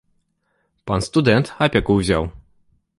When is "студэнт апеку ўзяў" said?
1.09-2.23